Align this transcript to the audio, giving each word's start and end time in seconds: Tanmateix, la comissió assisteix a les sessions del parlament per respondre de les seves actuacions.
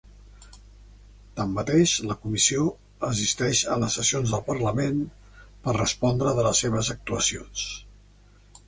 Tanmateix, 1.39 1.93
la 2.11 2.15
comissió 2.23 2.65
assisteix 3.09 3.61
a 3.75 3.77
les 3.85 3.99
sessions 4.01 4.35
del 4.35 4.43
parlament 4.49 5.05
per 5.69 5.79
respondre 5.81 6.37
de 6.41 6.49
les 6.51 6.65
seves 6.67 6.95
actuacions. 6.99 7.71